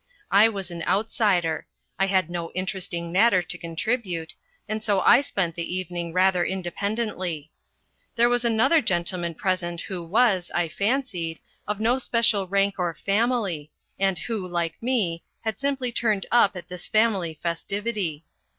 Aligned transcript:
I 0.31 0.49
was 0.49 0.71
an 0.71 0.81
outsider; 0.87 1.67
I 1.99 2.07
had 2.07 2.27
no 2.27 2.51
interesting 2.53 3.11
matter 3.11 3.43
to 3.43 3.57
contribute, 3.59 4.33
and 4.67 4.81
so 4.81 5.01
I 5.01 5.21
spent 5.21 5.53
the 5.53 5.75
evening 5.75 6.11
rather 6.11 6.43
independently. 6.43 7.51
There 8.15 8.27
was 8.27 8.43
another 8.43 8.81
gentleman 8.81 9.35
present 9.35 9.81
who 9.81 10.03
was, 10.03 10.49
I 10.55 10.69
fancied, 10.69 11.39
of 11.67 11.79
no 11.79 11.99
special 11.99 12.47
rank 12.47 12.79
or 12.79 12.95
family, 12.95 13.69
and 13.99 14.17
who, 14.17 14.47
like 14.47 14.81
me, 14.81 15.23
had 15.41 15.59
simply 15.59 15.91
turned 15.91 16.25
up 16.31 16.55
at 16.55 16.67
this 16.67 16.87
family 16.87 17.35
festivity. 17.39 18.25